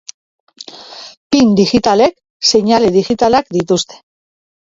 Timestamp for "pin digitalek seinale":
1.35-2.89